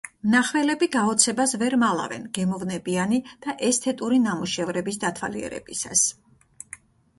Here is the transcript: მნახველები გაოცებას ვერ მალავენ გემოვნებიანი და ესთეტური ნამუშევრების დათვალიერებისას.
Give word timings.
მნახველები 0.27 0.87
გაოცებას 0.95 1.53
ვერ 1.63 1.75
მალავენ 1.83 2.25
გემოვნებიანი 2.39 3.21
და 3.45 3.55
ესთეტური 3.69 4.19
ნამუშევრების 4.25 5.01
დათვალიერებისას. 5.07 6.07